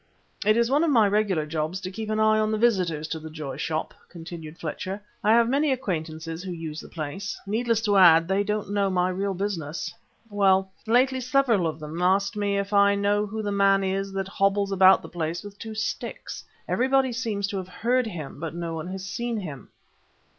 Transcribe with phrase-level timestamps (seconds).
[0.43, 3.19] "It is one of my regular jobs to keep an eye on the visitors to
[3.19, 4.99] the Joy Shop," continued Fletcher.
[5.23, 7.39] "I have many acquaintances who use the place.
[7.45, 9.93] Needless to add, they don't know my real business!
[10.27, 14.11] Well, lately several of them have asked me if I know who the man is
[14.13, 16.43] that hobbles about the place with two sticks.
[16.67, 19.69] Everybody seems to have heard him, but no one has seen him."